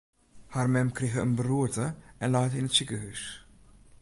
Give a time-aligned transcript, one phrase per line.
[0.55, 1.87] Har mem krige in beroerte
[2.25, 3.23] en leit yn it sikehús.